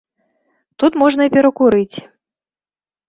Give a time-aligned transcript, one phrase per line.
[0.83, 1.95] Тут можна і перакурыць.